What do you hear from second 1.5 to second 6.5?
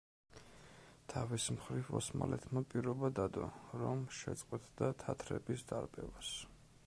მხრივ ოსმალეთმა პირობა დადო, რომ შეწყვეტდა თათრების დარბევას.